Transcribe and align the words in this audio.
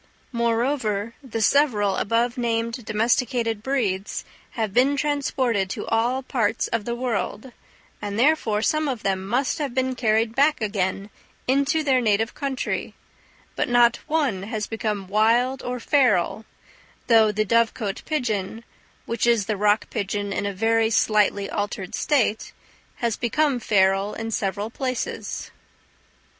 Moreover, 0.31 1.13
the 1.21 1.43
several 1.43 1.95
above 1.95 2.35
named 2.35 2.83
domesticated 2.85 3.61
breeds 3.61 4.25
have 4.57 4.73
been 4.73 4.97
transported 4.97 5.69
to 5.69 5.85
all 5.85 6.23
parts 6.23 6.67
of 6.67 6.85
the 6.85 6.95
world, 6.95 7.51
and, 8.01 8.17
therefore, 8.17 8.63
some 8.63 8.87
of 8.87 9.03
them 9.03 9.23
must 9.27 9.59
have 9.59 9.75
been 9.75 9.93
carried 9.93 10.33
back 10.33 10.59
again 10.59 11.11
into 11.47 11.83
their 11.83 12.01
native 12.01 12.33
country; 12.33 12.95
but 13.55 13.69
not 13.69 13.97
one 14.07 14.41
has 14.41 14.65
become 14.65 15.05
wild 15.07 15.61
or 15.61 15.79
feral, 15.79 16.45
though 17.05 17.31
the 17.31 17.45
dovecot 17.45 18.03
pigeon, 18.03 18.63
which 19.05 19.27
is 19.27 19.45
the 19.45 19.55
rock 19.55 19.87
pigeon 19.91 20.33
in 20.33 20.47
a 20.47 20.51
very 20.51 20.89
slightly 20.89 21.47
altered 21.47 21.93
state, 21.93 22.53
has 22.95 23.15
become 23.15 23.59
feral 23.59 24.15
in 24.15 24.31
several 24.31 24.71
places. 24.71 25.51